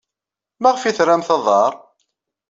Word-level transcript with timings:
Maɣef 0.61 0.81
ay 0.83 0.93
terramt 0.97 1.29
aḍar? 1.35 1.73